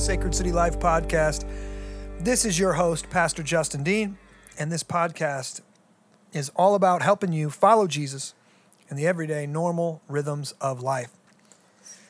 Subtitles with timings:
[0.00, 1.44] Sacred City Life podcast.
[2.20, 4.16] This is your host, Pastor Justin Dean,
[4.58, 5.60] and this podcast
[6.32, 8.34] is all about helping you follow Jesus
[8.88, 11.10] in the everyday normal rhythms of life.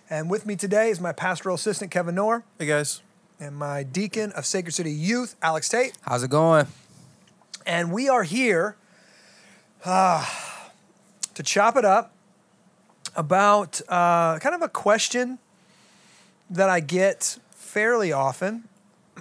[0.09, 3.03] And with me today is my pastoral assistant, Kevin Noor, Hey guys.
[3.41, 5.93] and my deacon of Sacred City Youth, Alex Tate.
[6.03, 6.67] How's it going?
[7.67, 8.77] And we are here
[9.85, 10.25] uh,
[11.35, 12.13] to chop it up
[13.17, 15.39] about uh, kind of a question
[16.49, 17.39] that I get
[17.71, 18.65] fairly often.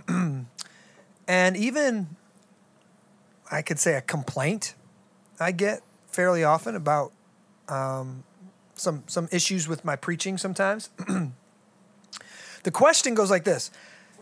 [1.28, 2.16] and even,
[3.52, 4.74] I could say, a complaint
[5.40, 7.12] I get fairly often about
[7.68, 8.24] um,
[8.74, 10.90] some, some issues with my preaching sometimes.
[12.64, 13.70] the question goes like this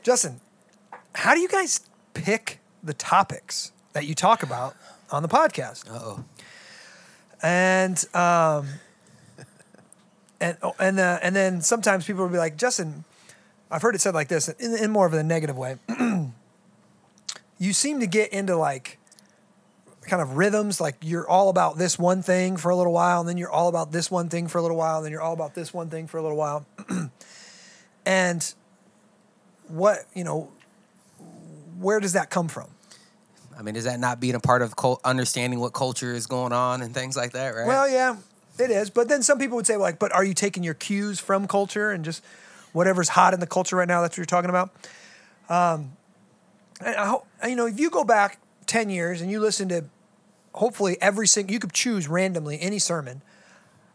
[0.04, 0.41] Justin,
[1.16, 1.80] how do you guys
[2.13, 4.76] pick the topics that you talk about
[5.09, 5.90] on the podcast?
[5.90, 6.26] Uh oh.
[7.41, 8.68] and um,
[10.41, 13.05] and oh, and uh, and then sometimes people will be like, Justin,
[13.70, 15.77] I've heard it said like this in, in more of a negative way.
[17.60, 18.98] you seem to get into like
[20.01, 23.29] kind of rhythms, like you're all about this one thing for a little while, and
[23.29, 25.34] then you're all about this one thing for a little while, and then you're all
[25.34, 26.65] about this one thing for a little while.
[28.05, 28.54] and
[29.68, 30.52] what you know,
[31.79, 32.70] where does that come from?
[33.57, 36.54] I mean, is that not being a part of cult- understanding what culture is going
[36.54, 37.65] on and things like that, right?
[37.65, 38.18] Well, yeah,
[38.59, 38.91] it is.
[38.91, 41.91] But then some people would say, like, but are you taking your cues from culture
[41.91, 42.24] and just
[42.78, 44.02] whatever's hot in the culture right now?
[44.02, 44.70] That's what you're talking about.
[45.50, 45.98] Um,
[46.80, 49.86] and I, ho- you know, if you go back ten years and you listen to,
[50.54, 53.22] hopefully every single, you could choose randomly any sermon.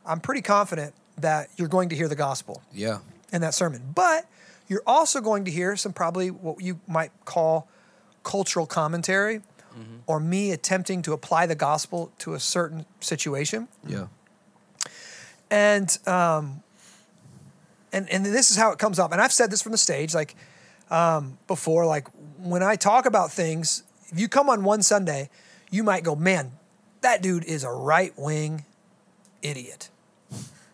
[0.05, 2.99] I'm pretty confident that you're going to hear the gospel yeah.
[3.33, 3.93] in that sermon.
[3.95, 4.27] But
[4.67, 7.69] you're also going to hear some probably what you might call
[8.25, 9.43] cultural commentary
[10.07, 13.69] or me attempting to apply the gospel to a certain situation.
[13.87, 14.09] Yeah.
[15.51, 16.63] And um,
[17.93, 19.13] and and this is how it comes off.
[19.13, 20.35] And I've said this from the stage, like
[20.91, 22.09] um, before, like
[22.39, 25.31] when I talk about things, if you come on one Sunday,
[25.71, 26.53] you might go, man,
[27.01, 28.65] that dude is a right wing
[29.41, 29.91] idiot,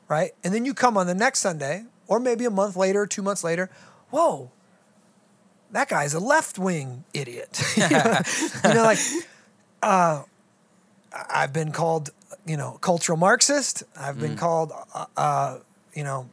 [0.08, 0.32] right?
[0.44, 3.44] And then you come on the next Sunday, or maybe a month later, two months
[3.44, 3.70] later,
[4.10, 4.50] whoa,
[5.70, 7.62] that guy's a left wing idiot.
[7.76, 8.20] you, know,
[8.64, 8.98] you know, like
[9.82, 10.22] uh,
[11.12, 12.10] I've been called,
[12.46, 13.82] you know, cultural Marxist.
[13.98, 15.58] I've been called, uh, uh,
[15.94, 16.28] you know,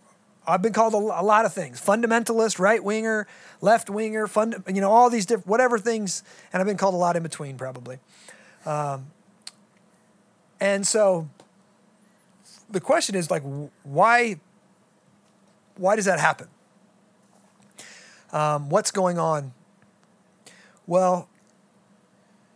[0.48, 3.28] I've been called a, a lot of things: fundamentalist, right winger,
[3.62, 6.24] left winger, fund, you know, all these different whatever things,
[6.54, 8.00] and I've been called a lot in between, probably.
[8.66, 9.08] Um,
[10.60, 11.30] and so,
[12.70, 13.44] the question is like,
[13.84, 14.40] why?
[15.78, 16.48] Why does that happen?
[18.32, 19.54] Um, what's going on?
[20.88, 21.28] Well,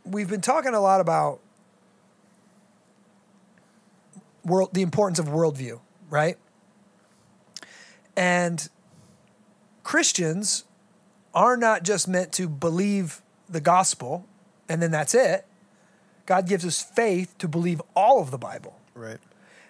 [0.05, 1.39] we've been talking a lot about
[4.45, 5.79] world, the importance of worldview,
[6.09, 6.37] right?
[8.19, 8.67] And
[9.81, 10.65] Christians
[11.33, 14.25] are not just meant to believe the gospel
[14.67, 15.45] and then that's it.
[16.25, 18.77] God gives us faith to believe all of the Bible.
[18.93, 19.19] Right.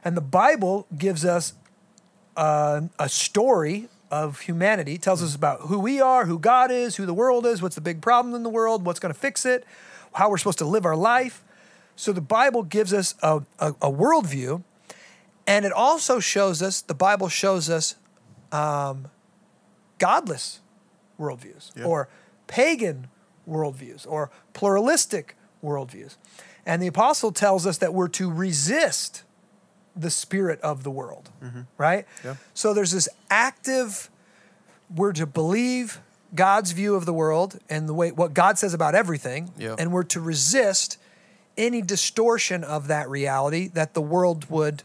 [0.03, 1.53] And the Bible gives us
[2.35, 7.05] uh, a story of humanity, tells us about who we are, who God is, who
[7.05, 9.63] the world is, what's the big problem in the world, what's going to fix it,
[10.13, 11.43] how we're supposed to live our life.
[11.95, 14.63] So the Bible gives us a, a, a worldview,
[15.45, 17.93] and it also shows us, the Bible shows us
[18.51, 19.07] um,
[19.97, 20.61] godless
[21.19, 21.85] worldviews Yeah.
[21.85, 22.09] or
[22.47, 23.07] pagan
[23.47, 26.15] worldviews or pluralistic worldviews.
[26.65, 29.23] And the apostle tells us that we're to resist
[29.95, 31.29] the spirit of the world,
[31.77, 32.05] right?
[32.23, 32.35] Yeah.
[32.53, 34.09] So there's this active,
[34.95, 35.99] we're to believe
[36.33, 39.75] God's view of the world and the way what God says about everything, Yeah.
[39.77, 40.97] and we're to resist
[41.57, 44.83] any distortion of that reality that the world would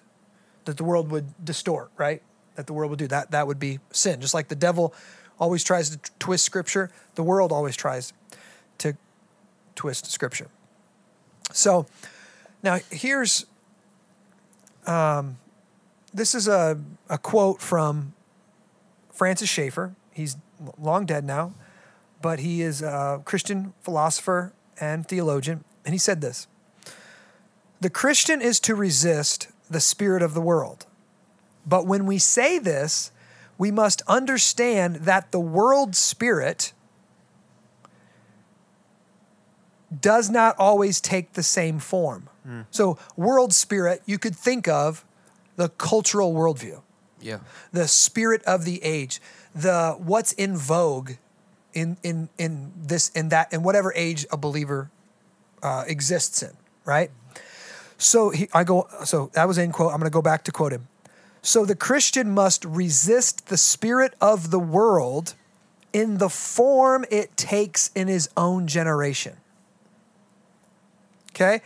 [0.65, 2.23] that the world would distort, right?
[2.57, 3.31] That the world would do that.
[3.31, 4.21] That would be sin.
[4.21, 4.95] Just like the devil
[5.39, 8.12] always tries to twist scripture, the world always tries
[8.79, 8.97] to
[9.75, 10.49] twist scripture.
[11.53, 11.87] So
[12.62, 13.47] now here's
[14.87, 15.39] um,
[16.12, 18.15] this is a, a quote from
[19.12, 19.95] Francis Schaeffer.
[20.12, 20.37] He's
[20.79, 21.55] long dead now,
[22.23, 25.65] but he is a Christian philosopher and theologian.
[25.85, 26.47] And he said this
[27.81, 30.87] The Christian is to resist the spirit of the world.
[31.66, 33.11] But when we say this,
[33.58, 36.72] we must understand that the world spirit
[40.00, 42.28] does not always take the same form.
[42.70, 45.02] So, world spirit, you could think of
[45.56, 46.82] the cultural worldview,
[47.19, 47.38] Yeah.
[47.72, 49.19] the spirit of the age,
[49.55, 51.12] the what's in vogue
[51.72, 54.90] in in in this in that in whatever age a believer
[55.62, 56.50] uh, exists in,
[56.84, 57.11] right?
[57.96, 58.88] So he, I go.
[59.05, 59.93] So that was in quote.
[59.93, 60.88] I'm going to go back to quote him.
[61.44, 65.35] So the Christian must resist the spirit of the world
[65.93, 69.37] in the form it takes in his own generation.
[71.32, 71.61] Okay?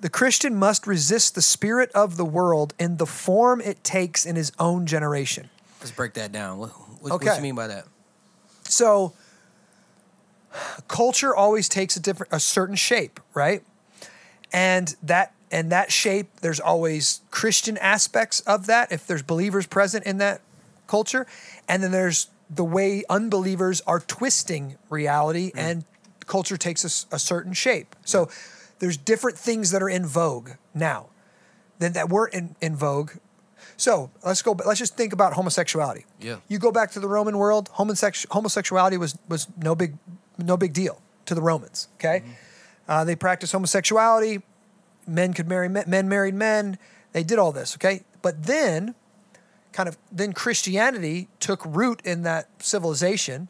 [0.00, 4.36] The Christian must resist the spirit of the world in the form it takes in
[4.36, 5.50] his own generation.
[5.80, 6.58] Let's break that down.
[6.58, 6.68] What,
[7.00, 7.26] what, Okay.
[7.26, 7.86] what you mean by that?
[8.68, 9.12] So
[10.86, 13.64] culture always takes a different a certain shape, right?
[14.52, 20.04] And that and that shape there's always Christian aspects of that if there's believers present
[20.04, 20.40] in that
[20.86, 21.26] culture
[21.68, 25.84] and then there's the way unbelievers are twisting reality and
[26.26, 27.96] culture takes a certain shape.
[28.04, 28.28] So
[28.78, 31.06] there's different things that are in vogue now
[31.78, 33.12] than that were in, in vogue.
[33.76, 34.56] So let's go.
[34.64, 36.04] Let's just think about homosexuality.
[36.20, 36.36] Yeah.
[36.48, 37.70] You go back to the Roman world.
[37.76, 39.96] Homosex- homosexuality was was no big
[40.38, 41.88] no big deal to the Romans.
[41.94, 42.22] Okay,
[42.88, 44.42] uh, they practiced homosexuality.
[45.06, 45.84] Men could marry men.
[45.86, 46.78] Men married men.
[47.12, 47.76] They did all this.
[47.76, 48.94] Okay, but then,
[49.72, 53.48] kind of then Christianity took root in that civilization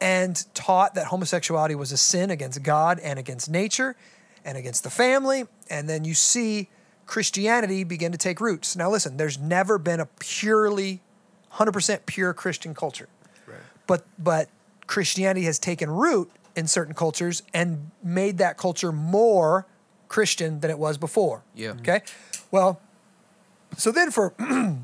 [0.00, 3.94] and taught that homosexuality was a sin against God and against nature
[4.44, 5.44] and against the family.
[5.70, 6.68] And then you see
[7.06, 8.74] Christianity begin to take roots.
[8.74, 11.00] Now, listen, there's never been a purely
[11.54, 13.08] 100% pure Christian culture.
[13.46, 13.58] Right.
[13.86, 14.48] But, but
[14.86, 19.66] Christianity has taken root in certain cultures and made that culture more
[20.16, 21.42] Christian than it was before.
[21.54, 21.70] Yeah.
[21.80, 22.02] Okay.
[22.50, 22.78] Well,
[23.78, 24.34] so then for,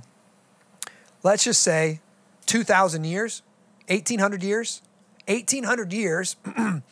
[1.23, 2.01] let's just say
[2.47, 3.43] 2,000 years,
[3.89, 4.81] 1,800 years,
[5.29, 6.37] 1,800 years,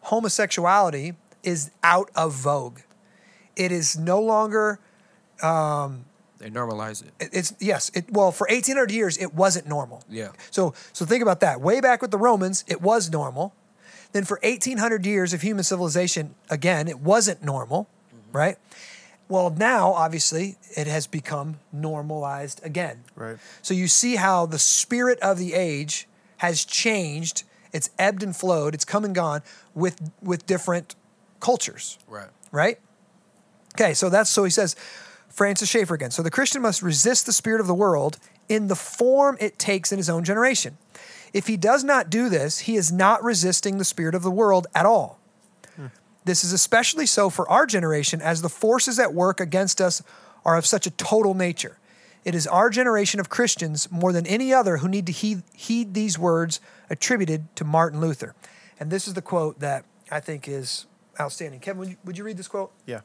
[0.00, 2.80] homosexuality is out of vogue.
[3.54, 4.80] It is no longer,
[5.42, 6.06] um,
[6.38, 7.12] They normalize it.
[7.20, 10.02] it- it's, yes, it, well, for 1,800 years, it wasn't normal.
[10.08, 10.28] Yeah.
[10.50, 11.60] So, so think about that.
[11.60, 13.52] Way back with the Romans, it was normal.
[14.14, 18.36] Then for 1,800 years of human civilization, again, it wasn't normal, mm-hmm.
[18.36, 18.56] right?
[19.28, 23.02] Well, now, obviously, it has become normalized again.
[23.16, 23.38] Right.
[23.60, 26.06] So you see how the spirit of the age
[26.36, 27.42] has changed.
[27.72, 28.72] It's ebbed and flowed.
[28.72, 29.42] It's come and gone
[29.74, 30.94] with with different
[31.40, 32.28] cultures, Right.
[32.52, 32.78] right?
[33.74, 34.76] Okay, so that's so he says,
[35.28, 36.12] Francis Schaeffer again.
[36.12, 38.18] So the Christian must resist the spirit of the world
[38.48, 40.78] in the form it takes in his own generation.
[41.34, 44.68] If he does not do this, he is not resisting the spirit of the world
[44.74, 45.18] at all.
[46.24, 50.02] This is especially so for our generation as the forces at work against us
[50.44, 51.78] are of such a total nature.
[52.24, 55.92] It is our generation of Christians more than any other who need to heed, heed
[55.92, 58.34] these words attributed to Martin Luther.
[58.80, 60.86] And this is the quote that I think is
[61.20, 61.60] outstanding.
[61.60, 62.72] Kevin, would you, would you read this quote?
[62.86, 63.00] Yeah.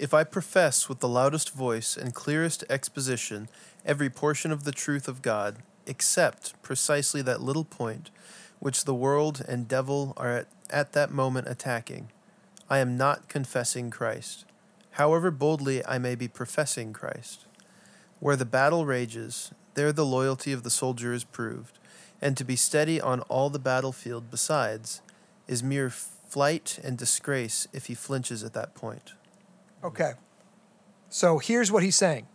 [0.00, 3.48] If I profess with the loudest voice and clearest exposition
[3.86, 8.10] every portion of the truth of God, except precisely that little point
[8.58, 12.10] which the world and devil are at, at that moment attacking,
[12.70, 14.46] I am not confessing Christ,
[14.92, 17.46] however boldly I may be professing Christ.
[18.20, 21.78] Where the battle rages, there the loyalty of the soldier is proved,
[22.22, 25.02] and to be steady on all the battlefield besides
[25.46, 29.12] is mere flight and disgrace if he flinches at that point.
[29.82, 30.12] Okay.
[31.10, 32.26] So here's what he's saying.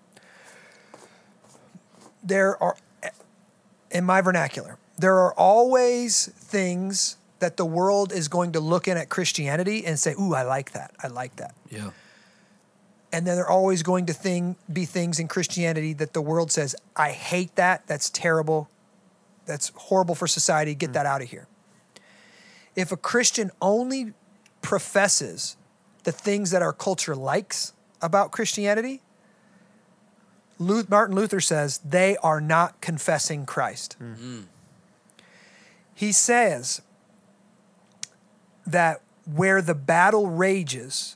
[2.24, 2.78] There are,
[3.92, 8.98] in my vernacular, there are always things that the world is going to look in
[8.98, 10.92] at Christianity and say, "Ooh, I like that.
[11.02, 11.92] I like that." Yeah.
[13.12, 16.52] And then there are always going to thing be things in Christianity that the world
[16.52, 17.88] says, "I hate that.
[17.88, 18.70] That's terrible.
[19.46, 20.76] That's horrible for society.
[20.76, 21.48] Get that out of here."
[22.76, 24.14] If a Christian only
[24.62, 25.56] professes
[26.04, 29.02] the things that our culture likes about Christianity,
[30.60, 33.96] Martin Luther says they are not confessing Christ.
[35.96, 36.82] He says
[38.68, 41.16] that where the battle rages,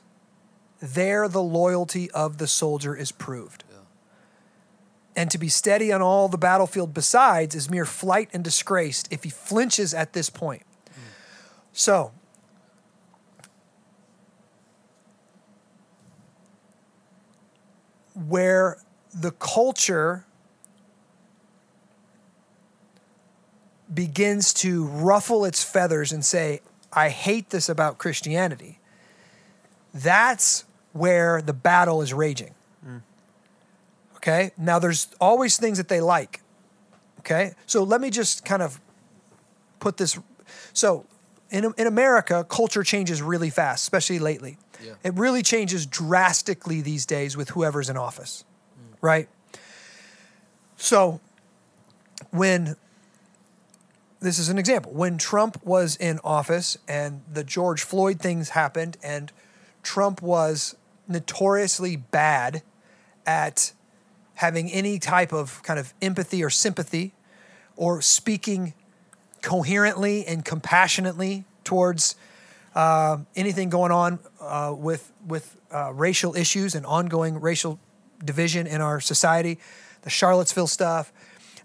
[0.80, 3.64] there the loyalty of the soldier is proved.
[5.16, 9.22] And to be steady on all the battlefield besides is mere flight and disgrace if
[9.24, 10.62] he flinches at this point.
[11.72, 12.12] So,
[18.14, 18.78] where
[19.14, 20.24] the culture
[23.92, 26.60] begins to ruffle its feathers and say,
[26.92, 28.78] I hate this about Christianity,
[29.92, 32.54] that's where the battle is raging.
[32.86, 33.02] Mm.
[34.16, 34.52] Okay?
[34.56, 36.40] Now, there's always things that they like.
[37.20, 37.52] Okay?
[37.66, 38.80] So let me just kind of
[39.80, 40.18] put this.
[40.72, 41.06] So,
[41.50, 44.58] in, in America, culture changes really fast, especially lately.
[44.84, 44.94] Yeah.
[45.04, 48.44] It really changes drastically these days with whoever's in office,
[49.04, 49.28] right?
[50.76, 51.20] So,
[52.30, 52.76] when
[54.20, 58.96] this is an example, when Trump was in office and the George Floyd things happened,
[59.02, 59.30] and
[59.82, 60.74] Trump was
[61.06, 62.62] notoriously bad
[63.26, 63.72] at
[64.36, 67.12] having any type of kind of empathy or sympathy
[67.76, 68.72] or speaking
[69.42, 72.16] coherently and compassionately towards
[72.74, 77.78] uh, anything going on uh, with with uh, racial issues and ongoing racial
[78.22, 79.58] division in our society,
[80.02, 81.12] the Charlottesville stuff.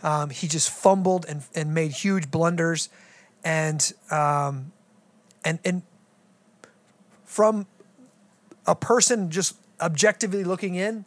[0.02, 2.90] Um, he just fumbled and, and made huge blunders,
[3.44, 4.72] and um,
[5.44, 5.82] and and
[7.26, 7.68] from
[8.66, 11.06] a person just objectively looking in,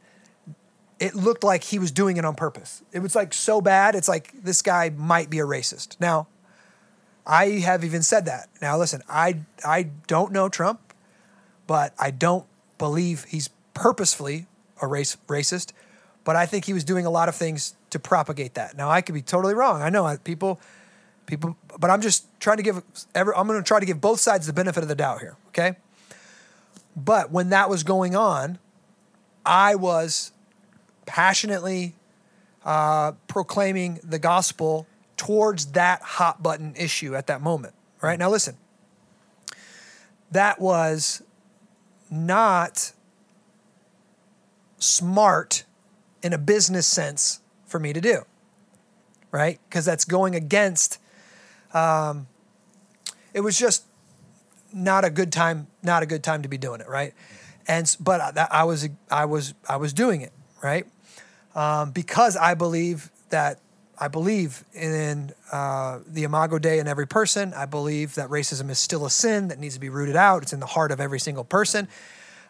[1.01, 2.83] it looked like he was doing it on purpose.
[2.93, 3.95] It was like so bad.
[3.95, 5.97] It's like this guy might be a racist.
[5.99, 6.29] Now,
[7.27, 8.49] I have even said that.
[8.61, 10.81] Now, listen, I I don't know Trump,
[11.67, 12.45] but I don't
[12.79, 14.47] believe he's purposefully
[14.83, 15.73] a race racist.
[16.25, 18.77] But I think he was doing a lot of things to propagate that.
[18.77, 19.83] Now, I could be totally wrong.
[19.83, 20.61] I know people,
[21.27, 22.83] people, but I'm just trying to give.
[23.15, 25.37] Every, I'm going to try to give both sides the benefit of the doubt here.
[25.49, 25.77] Okay.
[26.95, 28.59] But when that was going on,
[29.45, 30.33] I was
[31.07, 31.95] passionately
[32.65, 34.87] uh, proclaiming the gospel
[35.17, 37.75] towards that hot button issue at that moment.
[38.01, 38.57] Right now, listen,
[40.33, 41.23] that was
[42.11, 42.93] not
[44.83, 45.65] smart
[46.23, 48.23] in a business sense for me to do,
[49.31, 49.59] right?
[49.69, 50.99] Because that's going against.
[51.73, 52.27] Um,
[53.35, 53.85] it was just
[54.73, 55.67] not a good time.
[55.83, 57.15] Not a good time to be doing it, right?
[57.67, 60.87] And but I, I was I was I was doing it right
[61.55, 63.61] um, because I believe that
[63.99, 67.55] I believe in uh, the Imago Dei in every person.
[67.55, 70.43] I believe that racism is still a sin that needs to be rooted out.
[70.43, 71.89] It's in the heart of every single person,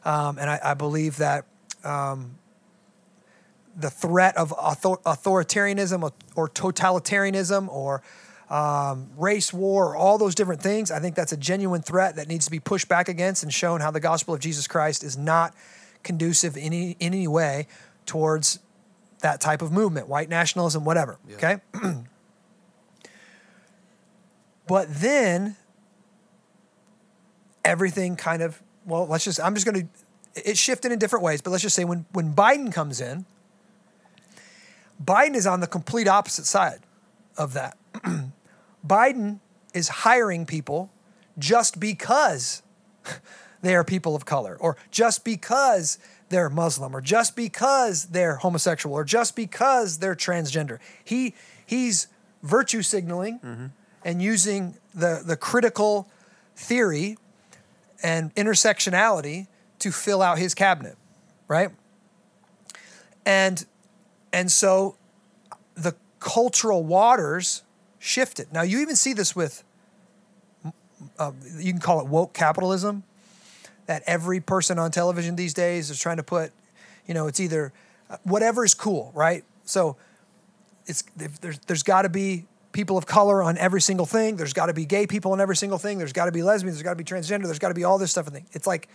[0.04, 1.46] um, and I, I, believe that
[1.84, 2.38] um,
[3.76, 8.02] the threat of author- authoritarianism or, or, totalitarianism or
[8.50, 12.28] um, race war or all those different things, I think that's a genuine threat that
[12.28, 15.16] needs to be pushed back against and shown how the gospel of Jesus Christ is
[15.16, 15.54] not
[16.02, 17.66] conducive in any, in any way
[18.04, 18.58] towards
[19.20, 21.18] that type of movement, white nationalism, whatever.
[21.28, 21.36] Yeah.
[21.36, 21.60] Okay?
[24.66, 25.56] but then
[27.64, 29.88] everything kind of, well, let's just, I'm just going to,
[30.34, 33.24] it shifted in different ways, but let's just say when, when Biden comes in,
[35.02, 36.80] Biden is on the complete opposite side
[37.36, 37.76] of that.
[38.86, 39.40] Biden
[39.74, 40.90] is hiring people
[41.38, 42.62] just because
[43.62, 45.98] they are people of color or just because
[46.28, 50.78] they're Muslim or just because they're homosexual or just because they're transgender.
[51.04, 51.34] He
[51.64, 52.08] he's
[52.42, 53.66] virtue signaling mm-hmm.
[54.04, 56.08] and using the the critical
[56.56, 57.16] theory
[58.02, 59.46] and intersectionality
[59.82, 60.96] to fill out his cabinet,
[61.48, 61.70] right?
[63.26, 63.64] And
[64.32, 64.96] and so
[65.74, 67.62] the cultural waters
[67.98, 68.52] shifted.
[68.52, 69.62] Now you even see this with
[71.18, 73.02] uh, you can call it woke capitalism
[73.86, 76.52] that every person on television these days is trying to put,
[77.06, 77.72] you know, it's either
[78.08, 79.44] uh, whatever is cool, right?
[79.64, 79.96] So
[80.86, 84.36] it's there's there's got to be people of color on every single thing.
[84.36, 85.98] There's got to be gay people on every single thing.
[85.98, 86.76] There's got to be lesbians.
[86.76, 87.44] There's got to be transgender.
[87.44, 88.46] There's got to be all this stuff and thing.
[88.52, 88.88] It's like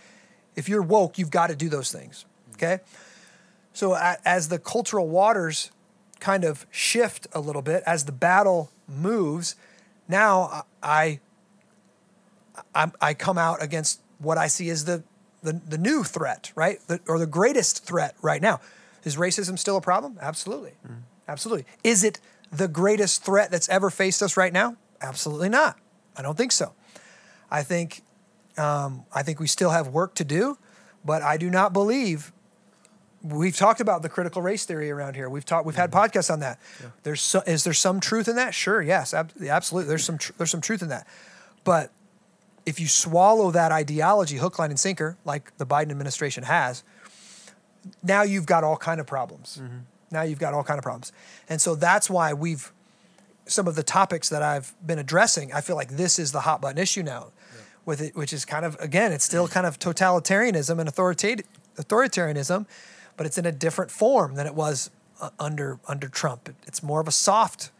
[0.56, 2.24] if you're woke, you've got to do those things.
[2.54, 2.80] Okay.
[3.72, 5.70] So as the cultural waters
[6.18, 9.54] kind of shift a little bit, as the battle moves,
[10.08, 11.20] now I
[12.74, 15.04] I, I come out against what I see as the
[15.42, 16.80] the, the new threat, right?
[16.88, 18.60] The, or the greatest threat right now.
[19.04, 20.18] Is racism still a problem?
[20.20, 20.72] Absolutely.
[20.86, 21.02] Mm.
[21.28, 21.64] Absolutely.
[21.84, 24.76] Is it the greatest threat that's ever faced us right now?
[25.00, 25.78] Absolutely not.
[26.16, 26.72] I don't think so.
[27.50, 28.02] I think
[28.58, 30.58] um, I think we still have work to do,
[31.04, 32.32] but I do not believe
[33.22, 35.28] we've talked about the critical race theory around here.
[35.28, 35.66] We've talked.
[35.66, 36.18] We've had mm-hmm.
[36.18, 36.58] podcasts on that.
[36.80, 36.88] Yeah.
[37.02, 38.54] There's so, is there some truth in that?
[38.54, 38.80] Sure.
[38.82, 39.14] Yes.
[39.14, 39.88] Ab- absolutely.
[39.88, 41.06] There's some tr- there's some truth in that,
[41.64, 41.92] but
[42.68, 46.84] if you swallow that ideology hook line and sinker like the biden administration has
[48.02, 49.78] now you've got all kind of problems mm-hmm.
[50.10, 51.10] now you've got all kind of problems
[51.48, 52.70] and so that's why we've
[53.46, 56.60] some of the topics that i've been addressing i feel like this is the hot
[56.60, 57.28] button issue now.
[57.88, 62.66] With it which is kind of again it's still kind of totalitarianism and authoritarianism
[63.16, 64.90] but it's in a different form than it was
[65.20, 67.70] uh, under under trump it's more of a soft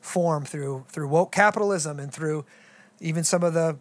[0.00, 2.44] form through through woke capitalism and through
[3.00, 3.76] even some of the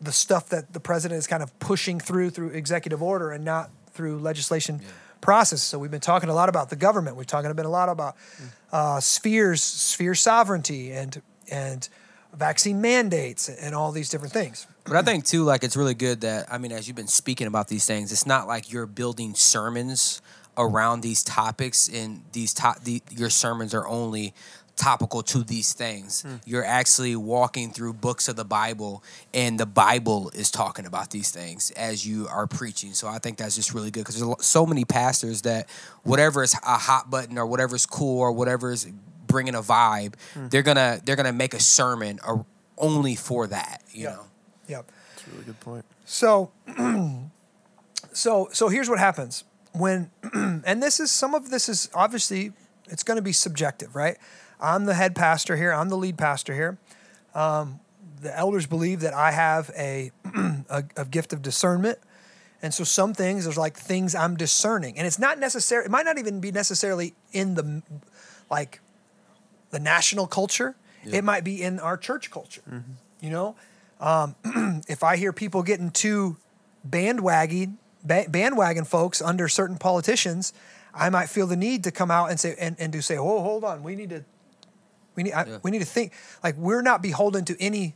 [0.00, 3.70] the stuff that the president is kind of pushing through through executive order and not
[3.92, 4.88] through legislation yeah.
[5.20, 5.62] process.
[5.62, 7.16] So we've been talking a lot about the government.
[7.16, 8.48] We've talking a bit a lot about mm.
[8.72, 11.88] uh, spheres, sphere sovereignty, and and
[12.32, 14.66] vaccine mandates and all these different things.
[14.84, 17.46] But I think too, like it's really good that I mean, as you've been speaking
[17.46, 20.20] about these things, it's not like you're building sermons
[20.58, 24.34] around these topics and these top the, your sermons are only
[24.76, 26.22] topical to these things.
[26.22, 26.36] Hmm.
[26.44, 31.30] You're actually walking through books of the Bible, and the Bible is talking about these
[31.30, 32.92] things as you are preaching.
[32.94, 35.68] So I think that's just really good because there's so many pastors that
[36.02, 38.90] whatever is a hot button or whatever is cool or whatever is
[39.32, 40.14] bringing a vibe,
[40.50, 42.46] they're gonna they're gonna make a sermon or
[42.78, 43.82] only for that.
[43.92, 44.10] You Yeah.
[44.12, 44.24] know.
[44.68, 44.92] Yep.
[45.16, 45.84] That's a really good point.
[46.04, 46.52] So,
[48.12, 52.52] so, so here's what happens when, and this is some of this is obviously
[52.86, 54.18] it's going to be subjective, right?
[54.60, 55.72] I'm the head pastor here.
[55.72, 56.78] I'm the lead pastor here.
[57.34, 57.80] Um,
[58.20, 60.12] the elders believe that I have a,
[60.70, 61.98] a a gift of discernment,
[62.62, 65.84] and so some things there's like things I'm discerning, and it's not necessary.
[65.84, 67.82] It might not even be necessarily in the
[68.50, 68.80] like
[69.72, 70.76] the national culture.
[71.04, 72.62] It might be in our church culture.
[73.20, 73.56] You know,
[74.00, 74.36] um,
[74.88, 76.36] if I hear people getting too
[76.84, 80.52] bandwagon ba- bandwagon folks under certain politicians,
[80.94, 83.40] I might feel the need to come out and say and, and to say, oh,
[83.40, 84.24] hold on, we need to
[85.16, 85.58] we need I, Yeah.
[85.62, 86.12] we need to think
[86.44, 87.94] like we're not beholden to any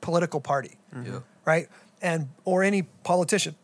[0.00, 1.20] political party, Yeah.
[1.46, 1.68] right?
[2.02, 3.54] And or any politician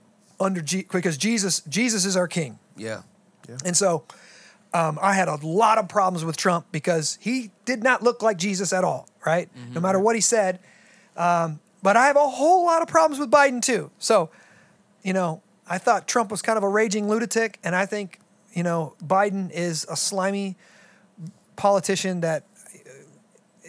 [0.41, 2.59] under G, because Jesus Jesus is our king.
[2.77, 3.03] Yeah.
[3.49, 3.57] yeah.
[3.65, 4.05] And so
[4.75, 8.37] um, I had a lot of problems with Trump because he did not look like
[8.37, 9.49] Jesus at all, right?
[9.75, 10.61] No matter what he said.
[11.17, 13.91] Um, but I have a whole lot of problems with Biden too.
[13.99, 14.31] So,
[15.03, 18.21] you know, I thought Trump was kind of a raging lunatic, and I think,
[18.53, 20.57] you know, Biden is a slimy
[21.57, 22.45] politician that
[22.75, 22.79] uh,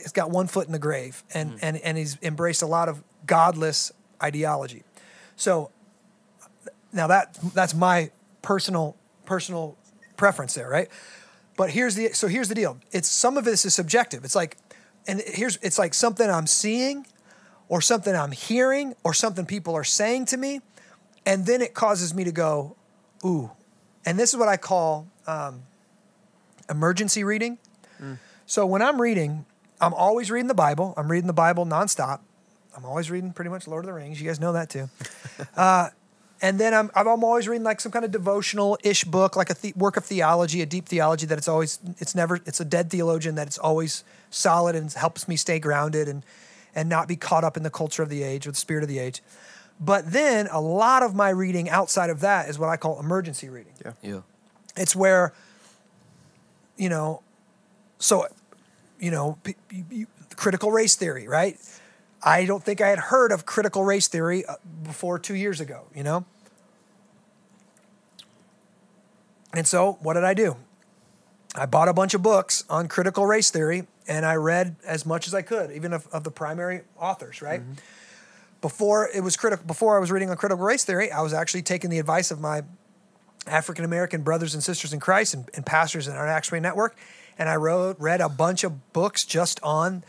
[0.02, 3.04] has got one foot in the grave and, and, and he's embraced a lot of
[3.26, 3.92] godless
[4.22, 4.84] ideology.
[5.36, 5.72] So
[6.94, 9.78] now that that's my personal personal
[10.20, 10.90] preference there, right?
[11.58, 12.78] But here's the so here's the deal.
[12.92, 14.24] It's some of this is subjective.
[14.24, 14.58] It's like
[15.08, 17.06] and here's it's like something I'm seeing
[17.68, 20.62] or something I'm hearing or something people are saying to me
[21.26, 22.76] and then it causes me to go
[23.26, 23.52] ooh.
[24.06, 25.64] And this is what I call um,
[26.70, 27.58] emergency reading.
[28.46, 29.46] So when I'm reading,
[29.82, 30.94] I'm always reading the Bible.
[30.98, 32.22] I'm reading the Bible nonstop.
[32.76, 34.22] I'm always reading pretty much Lord of the Rings.
[34.22, 34.90] You guys know that too.
[35.56, 35.90] Uh,
[36.42, 39.54] and then I'm, I'm always reading like some kind of devotional ish book, like a
[39.54, 42.90] the, work of theology, a deep theology that it's always, it's never, it's a dead
[42.90, 46.24] theologian that it's always solid and helps me stay grounded and,
[46.74, 48.90] and not be caught up in the culture of the age or the spirit of
[48.90, 49.22] the age.
[49.80, 53.50] But then a lot of my reading outside of that is what I call emergency
[53.50, 53.74] reading.
[53.84, 53.94] Yeah.
[54.02, 54.22] Yeah.
[54.78, 55.34] It's where,
[56.78, 57.22] you know,
[57.98, 58.28] so,
[59.00, 61.58] you know, p- p- p- critical race theory, right?
[62.22, 65.86] I don't think I had heard of critical race theory uh, before two years ago,
[65.96, 66.26] you know?
[69.54, 70.58] And so, what did I do?
[71.56, 75.28] I bought a bunch of books on critical race theory and I read as much
[75.28, 77.62] as I could, even of, of the primary authors, right?
[78.62, 81.62] Before it was critical, before I was reading on critical race theory, I was actually
[81.62, 82.64] taking the advice of my
[83.48, 86.98] African American brothers and sisters in Christ and, and pastors in our Acts-Way network,
[87.38, 90.04] and I wrote read a bunch of books just on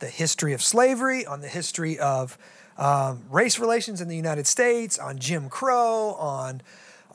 [0.00, 2.36] the history of slavery, on the history of
[2.76, 6.60] um, race relations in the United States, on Jim Crow, on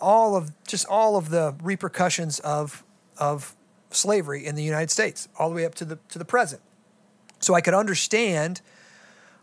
[0.01, 2.83] all of just all of the repercussions of
[3.17, 3.55] of
[3.91, 6.61] slavery in the United States, all the way up to the to the present.
[7.39, 8.61] So I could understand.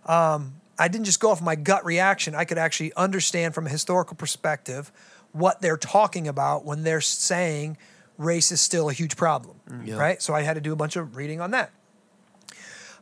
[0.07, 2.35] Um, I didn't just go off my gut reaction.
[2.35, 4.93] I could actually understand from a historical perspective
[5.33, 7.79] what they're talking about when they're saying
[8.19, 9.97] race is still a huge problem, Yeah.
[9.97, 10.21] right?
[10.23, 11.71] So I had to do a bunch of reading on that.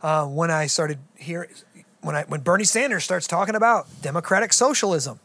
[0.05, 1.49] Uh, when I started hearing,
[2.03, 5.19] when I when Bernie Sanders starts talking about democratic socialism,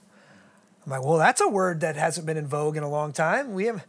[0.85, 3.51] I'm like, well, that's a word that hasn't been in vogue in a long time.
[3.53, 3.85] We have,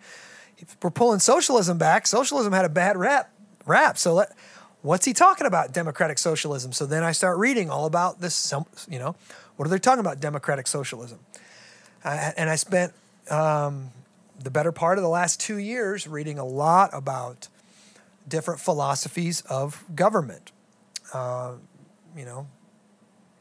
[0.83, 2.09] we're pulling socialism back.
[2.09, 3.33] Socialism had a bad rap,
[3.67, 3.99] rap.
[3.99, 4.37] So let,
[4.83, 5.73] what's he talking about?
[5.73, 6.73] Democratic socialism.
[6.73, 8.53] So then I start reading all about this.
[8.91, 9.15] You know,
[9.55, 10.19] what are they talking about?
[10.19, 11.21] Democratic socialism.
[12.05, 12.95] Uh, and I spent
[13.31, 13.91] um,
[14.43, 17.47] the better part of the last two years reading a lot about
[18.27, 20.51] different philosophies of government.
[21.13, 21.55] Uh,
[22.17, 22.47] you know,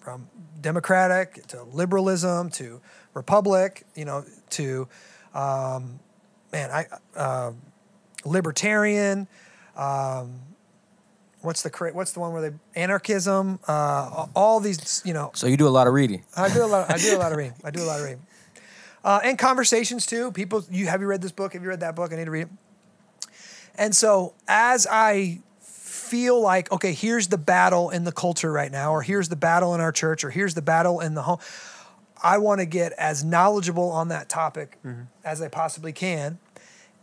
[0.03, 0.27] from
[0.61, 2.81] democratic to liberalism to
[3.13, 4.87] republic, you know, to
[5.33, 5.99] um,
[6.51, 7.51] man, I uh,
[8.25, 9.27] libertarian.
[9.75, 10.39] Um,
[11.41, 13.59] what's the what's the one where they anarchism?
[13.67, 16.23] Uh, all these, you know, So you do a lot of reading.
[16.35, 16.91] I do a lot.
[16.91, 17.55] I do a lot of reading.
[17.63, 18.25] I do a lot of reading,
[19.03, 20.31] uh, and conversations too.
[20.31, 21.53] People, you have you read this book?
[21.53, 22.11] Have you read that book?
[22.11, 22.49] I need to read it.
[23.75, 25.39] And so as I
[26.09, 29.75] feel like, okay, here's the battle in the culture right now, or here's the battle
[29.75, 31.39] in our church, or here's the battle in the home.
[32.21, 35.03] I want to get as knowledgeable on that topic mm-hmm.
[35.23, 36.39] as I possibly can,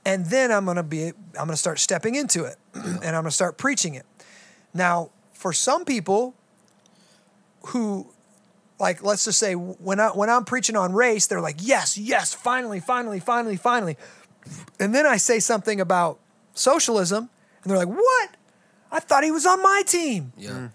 [0.04, 3.56] and then I'm gonna be I'm gonna start stepping into it, and I'm gonna start
[3.56, 4.04] preaching it.
[4.74, 6.34] Now, for some people
[7.68, 8.08] who
[8.78, 12.34] like let's just say when I when I'm preaching on race, they're like, yes, yes,
[12.34, 13.96] finally, finally, finally, finally.
[14.78, 16.18] And then I say something about
[16.54, 17.30] socialism,
[17.62, 18.35] and they're like, what?
[18.90, 20.32] I thought he was on my team.
[20.36, 20.68] Yeah.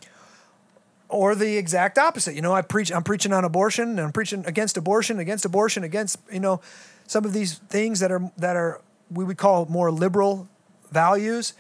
[1.10, 2.36] Or the exact opposite.
[2.36, 5.84] You know, I preach I'm preaching on abortion and I'm preaching against abortion, against abortion,
[5.84, 6.62] against, you know,
[7.08, 10.47] some of these things that are that are we would call more liberal
[10.91, 11.54] values.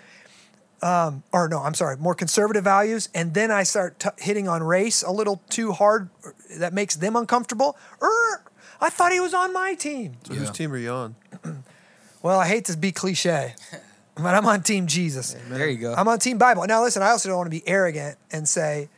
[0.81, 4.63] um, or no, I'm sorry, more conservative values, and then I start t- hitting on
[4.63, 6.09] race a little too hard,
[6.57, 7.77] that makes them uncomfortable.
[8.01, 8.43] Er,
[8.79, 10.13] I thought he was on my team.
[10.23, 11.15] So whose team are you on?
[12.23, 13.55] Well, I hate to be cliche,
[14.21, 15.35] but I'm on Team Jesus.
[15.49, 15.93] There you go.
[15.93, 16.65] I'm on Team Bible.
[16.67, 18.89] Now, listen, I also don't want to be arrogant and say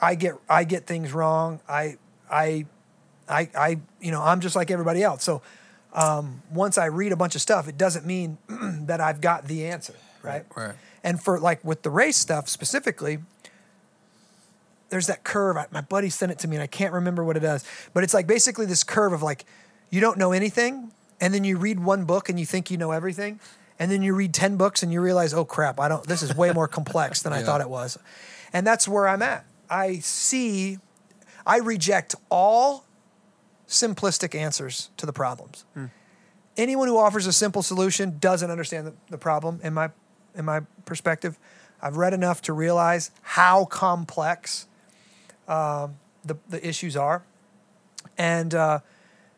[0.00, 1.60] I get I get things wrong.
[1.68, 1.96] I
[2.30, 2.66] I
[3.28, 5.22] I I you know I'm just like everybody else.
[5.24, 5.42] So
[5.92, 8.38] um, once I read a bunch of stuff, it doesn't mean
[8.86, 10.44] that I've got the answer, right?
[10.56, 10.74] Right.
[11.04, 13.18] And for like with the race stuff specifically,
[14.88, 15.56] there's that curve.
[15.56, 18.04] I- My buddy sent it to me, and I can't remember what it is, but
[18.04, 19.44] it's like basically this curve of like
[19.90, 22.90] you don't know anything, and then you read one book and you think you know
[22.90, 23.38] everything,
[23.78, 26.04] and then you read ten books and you realize, oh crap, I don't.
[26.04, 27.98] This is way more complex than I thought it was,
[28.52, 29.44] and that's where I'm at.
[29.68, 30.78] I see,
[31.46, 32.84] I reject all
[33.68, 35.64] simplistic answers to the problems.
[36.56, 39.60] Anyone who offers a simple solution doesn't understand the, the problem.
[39.64, 39.90] In my
[40.36, 41.38] in my perspective,
[41.82, 44.66] I've read enough to realize how complex
[45.48, 47.22] um, the the issues are,
[48.16, 48.80] and uh,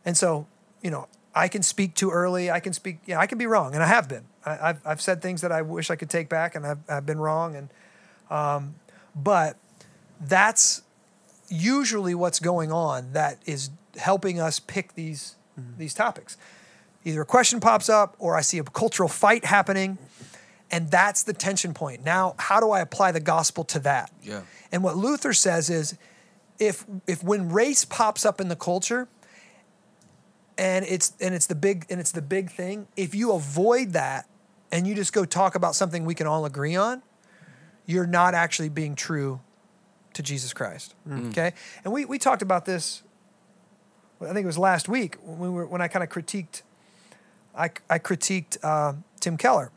[0.05, 0.47] and so
[0.83, 2.51] you know I can speak too early.
[2.51, 2.99] I can speak.
[3.07, 4.25] Yeah, I can be wrong, and I have been.
[4.45, 7.07] I, I've I've said things that I wish I could take back, and I've I've
[7.07, 7.69] been wrong, and
[8.31, 8.75] um,
[9.15, 9.57] but
[10.21, 10.83] that's
[11.49, 15.37] usually what's going on that is helping us pick these
[15.77, 16.37] these topics.
[17.05, 19.97] Either a question pops up or I see a cultural fight happening
[20.71, 22.05] and that's the tension point.
[22.05, 24.11] Now, how do I apply the gospel to that?
[24.23, 24.43] Yeah.
[24.73, 25.97] And what Luther says is
[26.59, 29.09] if if when race pops up in the culture
[30.59, 34.29] and it's and it's the big and it's the big thing, if you avoid that
[34.73, 37.03] and you just go talk about something we can all agree on,
[37.87, 39.41] you're not actually being true
[40.15, 40.95] to Jesus Christ.
[41.29, 41.53] Okay?
[41.85, 43.03] And we we talked about this
[44.21, 46.63] I think it was last week when we were when I kind of critiqued
[47.57, 49.73] I, I critiqued uh, Tim Keller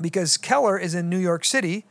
[0.00, 1.84] because Keller is in New York City,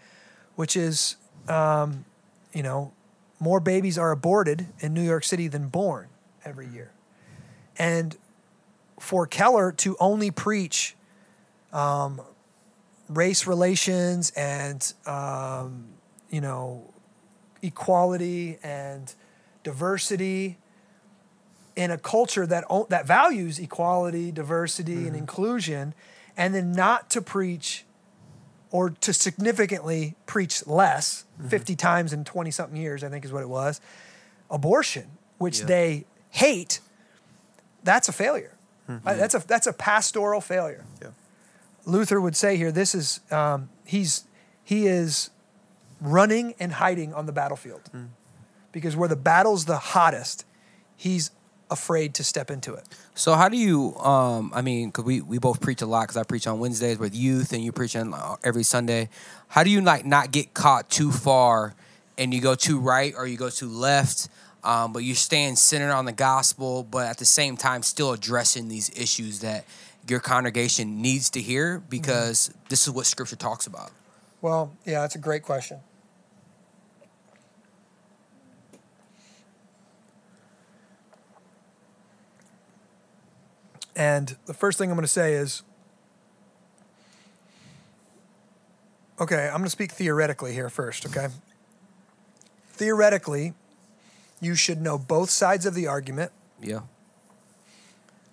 [0.56, 2.06] which is, um,
[2.54, 2.94] you know,
[3.40, 6.08] more babies are aborted in New York City than born
[6.46, 6.92] every year.
[7.78, 8.16] And
[9.00, 10.96] for Keller to only preach
[11.72, 12.22] um,
[13.10, 15.86] race relations and, um,
[16.30, 16.94] you know,
[17.62, 19.14] equality and
[19.64, 20.58] diversity
[21.76, 25.94] in a culture that that values equality, diversity, and inclusion,
[26.38, 27.86] and then not to preach
[28.70, 33.42] or to significantly preach less, fifty times in twenty something years, I think is what
[33.42, 33.82] it was,
[34.52, 35.66] abortion, which Yeah.
[35.66, 36.80] they hate.
[37.84, 38.52] That's a failure.
[38.90, 40.84] Uh, That's a that's a pastoral failure.
[41.02, 41.10] Yeah.
[41.86, 44.26] Luther would say here, this is um, he's
[44.64, 45.30] he is
[46.02, 47.90] running and hiding on the battlefield
[48.74, 50.46] because where the battle's the hottest,
[50.98, 51.32] he's
[51.72, 52.84] afraid to step into it.
[53.16, 53.96] So how do you?
[53.98, 56.04] Um, I mean, because we we both preach a lot.
[56.04, 59.08] Because I preach on Wednesdays with youth, and you preach on uh, every Sunday.
[59.48, 61.74] How do you like not get caught too far,
[62.18, 64.28] and you go too right or you go too left?
[64.64, 68.70] Um, but you're staying centered on the gospel, but at the same time still addressing
[68.70, 69.66] these issues that
[70.08, 73.92] your congregation needs to hear because this is what Scripture talks about.
[74.42, 75.80] Well, yeah, that's a great question.
[83.96, 85.62] And the first thing I'm going to say is
[89.20, 91.28] okay, I'm going to speak theoretically here first, okay?
[92.72, 93.54] Theoretically,
[94.46, 96.82] you should know both sides of the argument Yeah.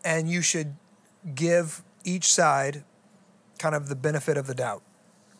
[0.05, 0.75] and you should
[1.35, 2.85] give each side
[3.59, 4.83] kind of the benefit of the doubt.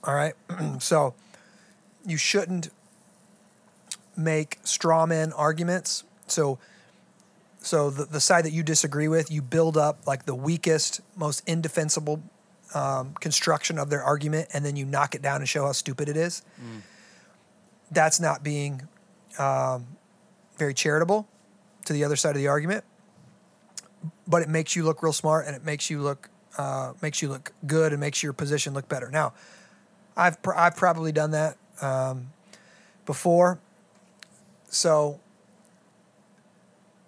[0.05, 0.35] All right.
[0.79, 1.15] so
[2.07, 2.71] you shouldn't
[4.17, 6.05] make straw man arguments.
[6.27, 6.59] So
[7.63, 11.43] so the, the side that you disagree with, you build up like the weakest, most
[11.47, 12.23] indefensible
[12.75, 16.09] um, construction of their argument, and then you knock it down and show how stupid
[16.09, 16.41] it is.
[17.91, 18.89] That's not being
[19.39, 19.87] um,
[20.61, 21.27] very charitable
[21.85, 22.85] to the other side of the argument
[24.27, 27.29] but it makes you look real smart and it makes you look uh, makes you
[27.29, 29.11] look good and makes your position look better.
[29.11, 29.33] Now,
[30.17, 32.31] I've pr- I've probably done that um,
[33.07, 33.59] before,
[34.69, 35.21] so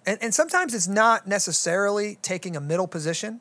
[0.07, 3.41] and and sometimes it's not necessarily taking a middle position.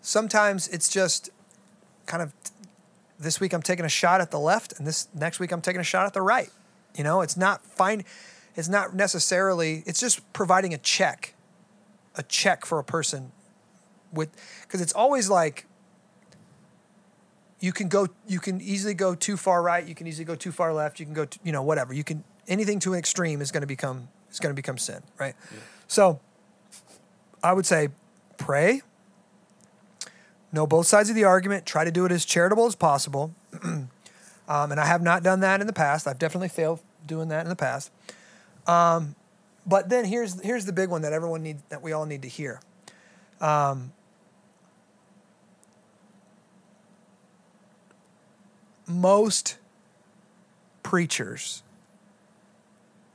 [0.00, 1.30] Sometimes it's just
[2.06, 2.32] kind of
[3.18, 5.80] this week I'm taking a shot at the left and this next week I'm taking
[5.80, 6.50] a shot at the right.
[6.96, 8.04] You know, it's not fine.
[8.54, 9.82] It's not necessarily.
[9.86, 11.34] It's just providing a check
[12.14, 13.32] a check for a person
[14.12, 14.28] with
[14.62, 15.66] because it's always like
[17.58, 20.52] you can go you can easily go too far right you can easily go too
[20.52, 23.40] far left you can go to, you know whatever you can anything to an extreme
[23.40, 25.34] is going to become is going to become sin right
[25.88, 26.20] so
[27.42, 27.88] i would say
[28.36, 28.82] pray
[30.52, 34.70] know both sides of the argument try to do it as charitable as possible um,
[34.70, 36.06] and I have not done that in the past.
[36.06, 37.90] I've definitely failed doing that in the past.
[38.66, 39.14] Um,
[39.66, 42.28] but then here's here's the big one that everyone needs that we all need to
[42.28, 42.60] hear.
[43.40, 43.92] Um,
[48.86, 49.58] most
[50.82, 51.62] preachers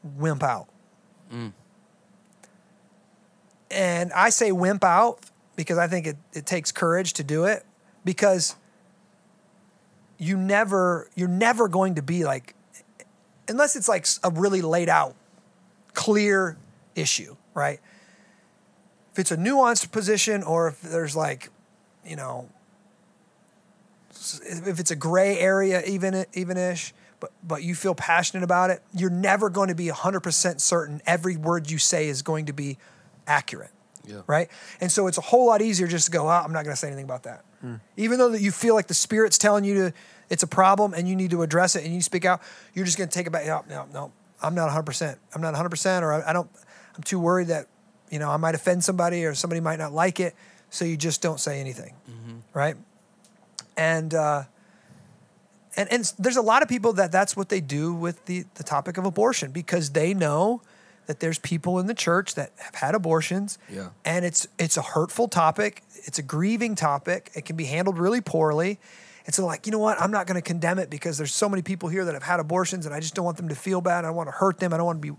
[0.03, 0.67] wimp out.
[3.69, 5.19] And I say wimp out
[5.55, 7.65] because I think it, it takes courage to do it
[8.05, 8.55] because
[10.17, 12.55] you never you're never going to be like
[13.49, 15.15] unless it's like a really laid out
[15.97, 16.57] clear
[16.95, 17.79] issue, right?
[19.12, 21.49] If it's a nuanced position or if there's like,
[22.05, 22.47] you know,
[24.12, 29.10] if it's a gray area even even-ish, but but you feel passionate about it, you're
[29.10, 32.77] never going to be 100% certain every word you say is going to be
[33.25, 33.71] accurate.
[34.05, 34.21] Yeah.
[34.27, 34.49] Right?
[34.79, 36.79] And so it's a whole lot easier just to go, oh, I'm not going to
[36.79, 37.43] say anything about that.
[37.62, 37.75] Hmm.
[37.97, 39.93] Even though that you feel like the spirit's telling you to
[40.29, 42.41] it's a problem and you need to address it and you speak out,
[42.73, 43.47] you're just going to take it back.
[43.47, 44.12] No, no, no.
[44.41, 45.17] I'm not 100%.
[45.34, 46.50] I'm not 100% or I, I don't
[46.95, 47.67] I'm too worried that
[48.10, 50.34] you know, I might offend somebody or somebody might not like it,
[50.69, 51.93] so you just don't say anything.
[52.54, 52.76] Right?
[53.76, 54.43] And uh
[55.76, 58.63] and and there's a lot of people that that's what they do with the the
[58.63, 60.62] topic of abortion because they know
[61.06, 63.89] that there's people in the church that have had abortions Yeah.
[64.04, 68.19] and it's it's a hurtful topic it's a grieving topic it can be handled really
[68.21, 68.80] poorly
[69.28, 70.02] and so like you know what?
[70.02, 72.40] I'm not going to condemn it because there's so many people here that have had
[72.40, 74.04] abortions and i just don't want them to feel bad.
[74.06, 74.74] I don't want to hurt them.
[74.74, 75.16] I don't want to be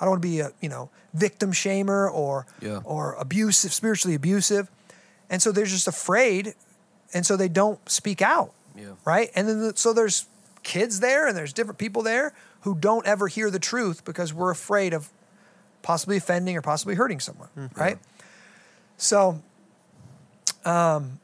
[0.00, 2.80] i don't want to be a you know victim shamer or Yeah.
[2.84, 4.68] or abusive spiritually abusive.
[5.30, 6.54] And so they're just afraid
[7.14, 8.92] and so they don't speak out Yeah.
[9.04, 9.30] right?
[9.34, 10.26] And then the, so there's
[10.62, 14.50] kids there and there's different people there who don't ever hear the truth because we're
[14.50, 15.08] afraid of
[15.82, 17.98] possibly offending or possibly hurting someone right?
[18.96, 19.40] So
[20.64, 21.18] um,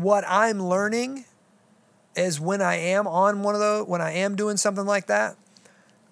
[0.00, 1.24] what i'm learning
[2.16, 5.36] is when i am on one of those when i am doing something like that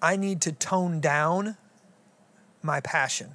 [0.01, 1.57] i need to tone down
[2.61, 3.29] my passion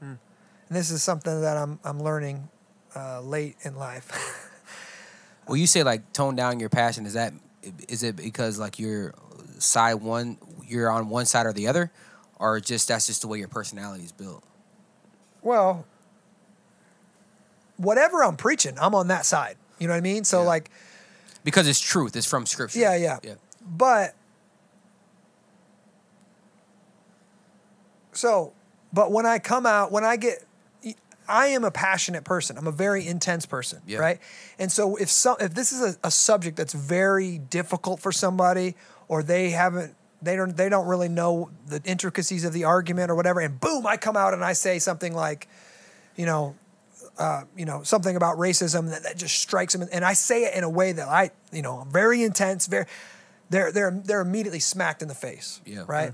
[0.00, 2.48] and this is something that i'm, I'm learning
[2.94, 4.10] uh, late in life
[5.46, 7.06] Well, you say like tone down your passion.
[7.06, 7.32] Is that
[7.88, 9.14] is it because like you're
[9.58, 11.92] side one, you're on one side or the other,
[12.38, 14.42] or just that's just the way your personality is built?
[15.42, 15.86] Well,
[17.76, 19.56] whatever I'm preaching, I'm on that side.
[19.78, 20.24] You know what I mean?
[20.24, 20.46] So Yeah.
[20.48, 20.70] like,
[21.44, 22.16] Because it's truth.
[22.16, 22.78] It's from scripture.
[22.78, 23.34] yeah, yeah, Yeah.
[23.68, 24.14] But
[28.12, 28.52] so,
[28.92, 30.44] but when I come out, when I get,
[31.28, 32.56] I am a passionate person.
[32.56, 33.98] I'm a very intense person, Yeah.
[33.98, 34.20] right?
[34.58, 38.76] And so if some, if this is a, a subject that's very difficult for somebody,
[39.08, 43.16] or they haven't, they don't, they don't really know the intricacies of the argument or
[43.16, 45.48] whatever, and boom, I come out and I say something like,
[46.16, 46.54] you know,
[47.18, 50.54] uh, you know, something about racism that, that just strikes them, and I say it
[50.54, 52.86] in a way that I, you know, I'm very intense, very,
[53.50, 55.84] they're they're they're immediately smacked in the face, Yeah.
[55.86, 56.12] right?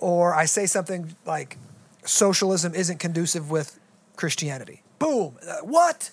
[0.00, 1.56] Or I say something like,
[2.04, 3.78] socialism isn't conducive with
[4.16, 4.82] Christianity.
[4.98, 6.10] Boom, Uh, what?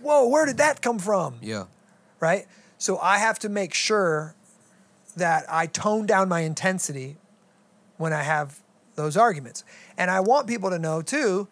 [0.00, 1.36] Whoa, where did that come from?
[1.42, 1.64] Yeah.
[2.20, 2.46] right?
[2.78, 4.34] So I have to make sure
[5.16, 7.16] that I tone down my intensity
[7.96, 8.60] when I have
[8.94, 9.64] those arguments.
[9.96, 11.48] And I want people to know too.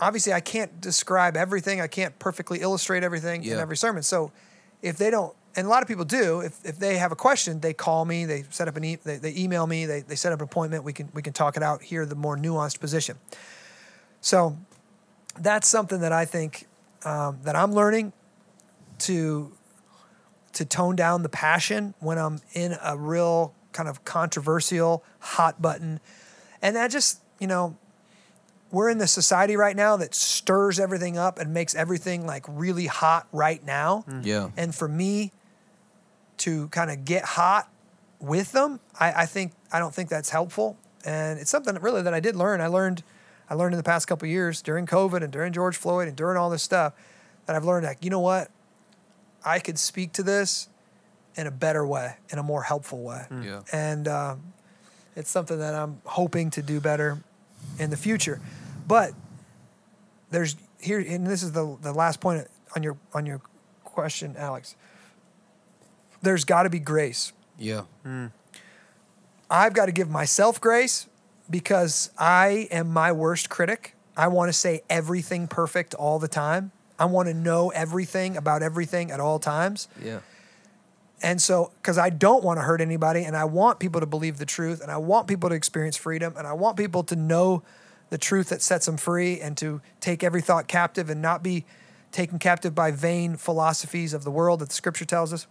[0.00, 1.80] Obviously, I can't describe everything.
[1.80, 4.02] I can't perfectly illustrate everything in every sermon.
[4.02, 4.30] So,
[4.82, 7.60] if they don't, and a lot of people do, if, if they have a question,
[7.60, 8.26] they call me.
[8.26, 9.86] They set up an e- they, they email me.
[9.86, 10.84] They, they set up an appointment.
[10.84, 11.82] We can we can talk it out.
[11.82, 13.16] Hear the more nuanced position.
[14.20, 14.56] So,
[15.38, 16.66] that's something that I think
[17.04, 18.12] um, that I'm learning
[19.00, 19.52] to
[20.52, 26.00] to tone down the passion when I'm in a real kind of controversial hot button.
[26.62, 27.76] And that just, you know,
[28.70, 32.86] we're in the society right now that stirs everything up and makes everything like really
[32.86, 34.04] hot right now.
[34.22, 34.50] Yeah.
[34.56, 35.32] And for me
[36.38, 37.70] to kind of get hot
[38.20, 40.76] with them, I, I think I don't think that's helpful.
[41.04, 42.60] And it's something that really that I did learn.
[42.60, 43.02] I learned
[43.48, 46.16] I learned in the past couple of years during COVID and during George Floyd and
[46.16, 46.94] during all this stuff
[47.46, 48.50] that I've learned like, you know what?
[49.44, 50.68] I could speak to this
[51.36, 53.26] in a better way, in a more helpful way.
[53.30, 53.62] Yeah.
[53.72, 54.52] And um,
[55.14, 57.22] it's something that I'm hoping to do better
[57.78, 58.40] in the future.
[58.86, 59.12] But
[60.30, 63.40] there's here, and this is the the last point on your on your
[63.84, 64.76] question, Alex.
[66.22, 67.32] There's got to be grace.
[67.58, 67.82] Yeah.
[68.02, 68.26] Hmm.
[69.50, 71.06] I've got to give myself grace
[71.48, 73.94] because I am my worst critic.
[74.16, 76.72] I want to say everything perfect all the time.
[76.98, 79.88] I want to know everything about everything at all times.
[80.02, 80.20] Yeah.
[81.22, 84.38] And so, because I don't want to hurt anybody and I want people to believe
[84.38, 87.62] the truth and I want people to experience freedom and I want people to know
[88.10, 91.64] the truth that sets them free and to take every thought captive and not be
[92.12, 95.46] taken captive by vain philosophies of the world that the scripture tells us.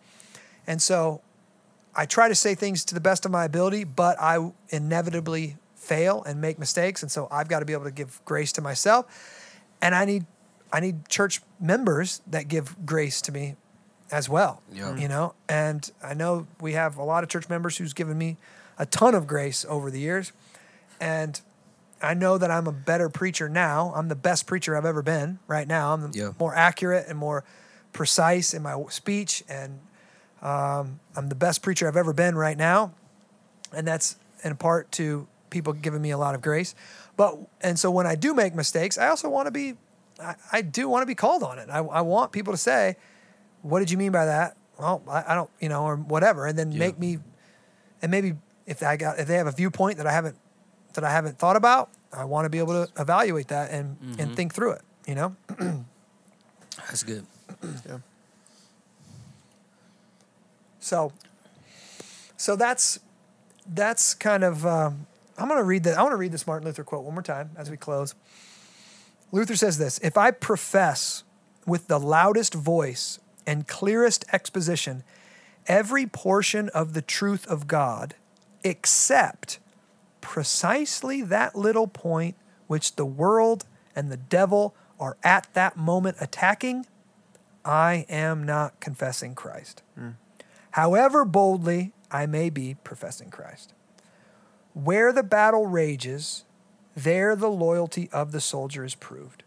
[0.67, 1.21] And so
[1.95, 6.23] I try to say things to the best of my ability, but I inevitably fail
[6.23, 7.01] and make mistakes.
[7.01, 9.05] And so I've got to be able to give grace to myself.
[9.81, 10.25] And I need
[10.73, 13.55] I need church members that give grace to me
[14.11, 14.61] as well.
[14.71, 14.95] Yeah.
[14.95, 18.37] You know, and I know we have a lot of church members who's given me
[18.77, 20.31] a ton of grace over the years.
[20.99, 21.39] And
[22.01, 23.91] I know that I'm a better preacher now.
[23.95, 25.93] I'm the best preacher I've ever been right now.
[25.93, 26.31] I'm Yeah.
[26.39, 27.43] more accurate and more
[27.93, 29.43] precise in my speech.
[29.49, 29.79] And
[30.41, 32.93] um, I'm the best preacher I've ever been right now.
[33.73, 36.75] And that's in part to people giving me a lot of grace.
[37.17, 39.75] But, and so when I do make mistakes, I also want to be,
[40.21, 41.69] I, I do want to be called on it.
[41.71, 42.97] I, I want people to say,
[43.65, 44.55] what did you mean by that?
[44.79, 46.45] Well, I, I don't, you know, or whatever.
[46.45, 46.79] And then Yeah.
[46.79, 47.17] make me,
[48.01, 50.37] and maybe if I got, if they have a viewpoint that I haven't,
[50.93, 54.35] that I haven't thought about, I want to be able to evaluate that and, and
[54.35, 55.35] think through it, you know?
[56.77, 57.25] That's good.
[57.87, 57.97] Yeah.
[60.79, 61.11] So,
[62.37, 62.99] so that's
[63.73, 64.65] that's kind of.
[64.65, 65.97] Um, I'm going to read that.
[65.97, 68.13] I want to read this Martin Luther quote one more time as we close.
[69.31, 71.23] Luther says this: "If I profess
[71.65, 75.03] with the loudest voice and clearest exposition
[75.67, 78.15] every portion of the truth of God,
[78.63, 79.59] except
[80.21, 82.35] precisely that little point
[82.67, 86.85] which the world and the devil are at that moment attacking,
[87.63, 90.11] I am not confessing Christ." Hmm.
[90.71, 93.73] however boldly I may be professing Christ.
[94.73, 96.43] Where the battle rages,
[96.95, 99.43] there the loyalty of the soldier is proved.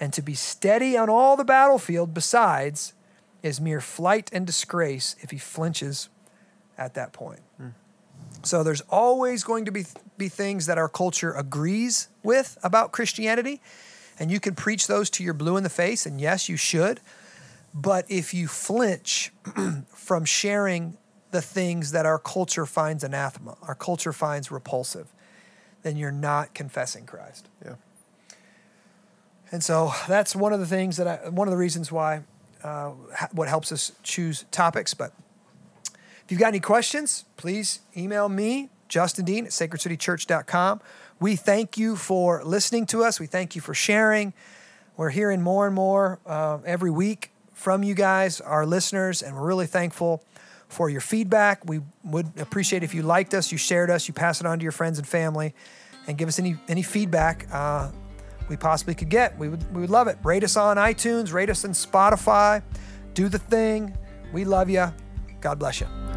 [0.00, 2.92] And to be steady on all the battlefield, besides,
[3.42, 6.08] is mere flight and disgrace if he flinches
[6.76, 7.40] at that point.
[8.42, 9.84] So there's always going to be,
[10.16, 13.60] be things that our culture agrees with about Christianity,
[14.18, 17.00] and you can preach those to your blue in the face, and yes, you should.
[17.74, 19.32] But if you flinch
[19.88, 20.96] from sharing
[21.30, 25.12] the things that our culture finds anathema, our culture finds repulsive,
[25.82, 27.48] then you're not confessing Christ.
[27.64, 27.74] Yeah.
[29.50, 32.22] And so that's one of the things that I, one of the reasons why,
[32.62, 32.90] uh,
[33.32, 34.94] what helps us choose topics.
[34.94, 35.12] But
[36.24, 40.80] if you've got any questions, please email me, Justin Dean at sacredcitychurch.com.
[41.20, 43.18] We thank you for listening to us.
[43.18, 44.32] We thank you for sharing.
[44.96, 49.46] We're hearing more and more uh, every week from you guys, our listeners, and we're
[49.46, 50.22] really thankful
[50.68, 51.64] for your feedback.
[51.64, 54.62] We would appreciate if you liked us, you shared us, you pass it on to
[54.62, 55.54] your friends and family,
[56.06, 57.90] and give us any any feedback uh,
[58.48, 59.38] we possibly could get.
[59.38, 60.18] We would we would love it.
[60.22, 62.62] Rate us on iTunes, rate us on Spotify,
[63.14, 63.96] do the thing.
[64.32, 64.92] We love you.
[65.40, 66.07] God bless you.